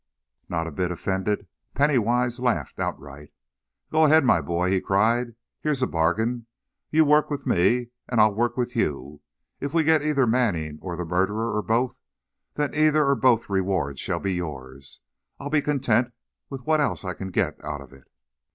[0.49, 1.45] Not a bit offended,
[1.75, 3.31] Penny Wise laughed outright.
[3.91, 6.47] "Go ahead, my boy," he cried; "here's a bargain;
[6.89, 9.21] you work with me, and I'll work with you.
[9.59, 11.99] If we get either Manning or the murderer or both,
[12.55, 15.01] then either or both rewards shall be yours.
[15.39, 16.11] I'll be content
[16.49, 18.09] with what else I can get out of it."